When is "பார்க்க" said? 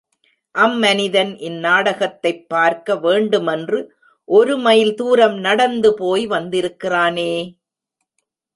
2.47-2.95